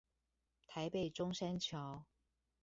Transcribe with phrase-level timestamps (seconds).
[0.65, 2.05] 台北中山橋